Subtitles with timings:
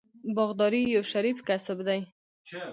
[0.35, 2.01] باغداري یو شریف کسب دی.